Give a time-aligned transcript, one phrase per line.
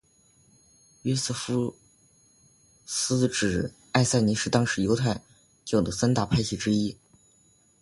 [1.03, 1.75] 约瑟夫
[2.87, 5.21] 斯指出艾赛尼是当时犹太
[5.63, 6.97] 教的三大派系之一。